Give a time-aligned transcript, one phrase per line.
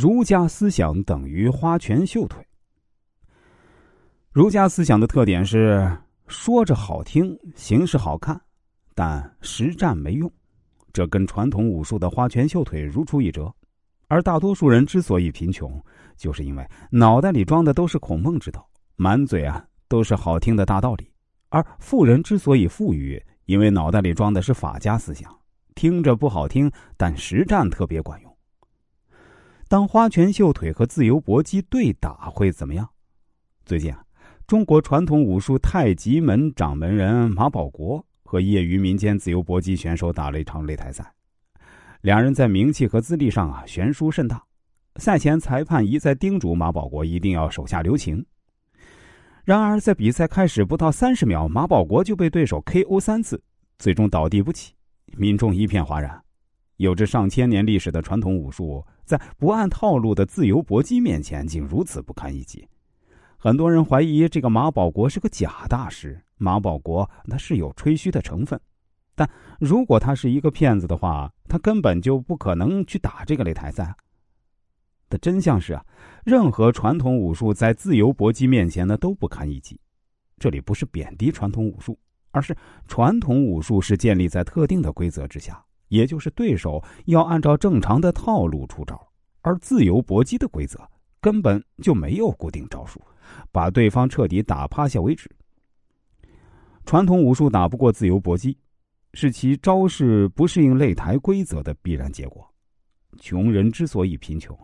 [0.00, 2.40] 儒家思想等于花拳绣腿。
[4.30, 5.90] 儒家思想的特点是
[6.28, 8.40] 说着好听，形式好看，
[8.94, 10.30] 但实战没用，
[10.92, 13.52] 这跟传统武术的花拳绣腿如出一辙。
[14.06, 15.82] 而大多数人之所以贫穷，
[16.16, 21.06] 就是因为脑袋里装的都是孔孟之道，满嘴啊都是好听的大道理；
[21.48, 25.36] 而富人之所以富裕，因为脑袋里装的是法家思想，
[25.74, 28.27] 听着不好听，但实战特别管用。
[29.68, 32.88] 当花拳绣腿和自由搏击对打会怎么样？
[33.66, 34.02] 最近啊，
[34.46, 41.12] 中国传统武术太极门掌门人马保国和业余民间自由搏击选手打了一场擂台赛。
[42.00, 44.42] 两人在名气和资历上啊悬殊甚大，
[44.96, 48.24] 赛前裁判一再叮嘱马保国一定要手下留情。
[49.44, 53.42] 然而在比赛开始不到三十秒，马保国就被对手 KO 三次，
[53.78, 54.72] 最终倒地不起，
[55.18, 56.18] 民众一片哗然。
[56.78, 62.66] 有着上千年历史的传统武术，在不按套路的自由搏击面前，竟如此不堪一击。
[63.36, 68.58] 很多人怀疑这个马保国是个假大师，马保国那是有吹嘘的成分。
[69.14, 73.94] 但如果他是一个骗子的话，他根本就不可能去打这个擂台赛。
[75.08, 75.84] 的真相是啊，
[76.24, 79.80] 任何传统武术在自由搏击面前呢都不堪一击。
[80.38, 81.98] 这里不是贬低传统武术，
[82.30, 88.98] 而是传统武术是建立在特定的规则之下，也就是对手要按照正常的套路出招，
[89.42, 90.80] 而自由搏击的规则
[91.20, 93.00] 根本就没有固定招数，
[93.52, 95.30] 把对方彻底打趴下为止。
[96.84, 98.56] 传统武术打不过自由搏击。
[99.14, 102.46] 是其招式不适应擂台规则的必然结果。
[103.18, 104.56] 穷人之所以贫穷，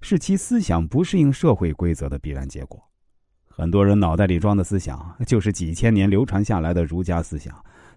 [0.00, 2.80] 是其思想不适应社会规则的必然结果。
[3.48, 7.52] 很多人脑袋里装的思想，就是几千年流传下来的儒家思想，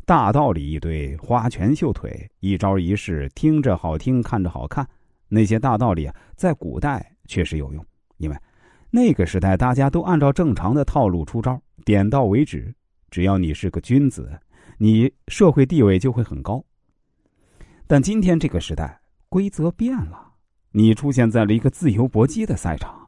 [0.06, 4.88] 大道理一堆，花拳绣腿，一招一式，听着好听，看着好看。
[5.30, 7.86] 那些大道理啊，在古代确实有用，
[8.18, 8.38] 因为
[8.92, 12.74] 那个时代大家都按照正常的套路出招，点到为止。
[13.10, 14.40] 只要你是个君子。
[14.80, 16.66] 你社会地位就会很高，
[17.86, 20.34] 但今天这个时代规则变了，
[20.72, 23.08] 你出现在了一个自由搏击的赛场，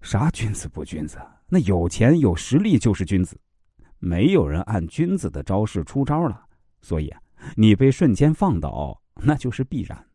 [0.00, 1.18] 啥君子不君子？
[1.48, 3.36] 那有钱有实力就是君子，
[4.04, 6.44] 没有人按君子的招式出招了，
[6.82, 7.10] 所以
[7.56, 10.06] 你被瞬间放倒，那就是必然。